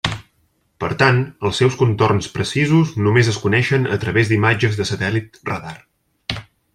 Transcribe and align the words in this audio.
Per 0.83 0.87
tant, 1.01 1.19
els 1.49 1.59
seus 1.63 1.75
contorns 1.81 2.29
precisos 2.37 2.95
només 3.07 3.29
es 3.33 3.37
coneixen 3.45 3.87
a 3.97 3.99
través 4.05 4.31
d'imatges 4.33 4.81
de 4.81 4.89
satèl·lit 4.93 5.39
radar. 5.51 5.77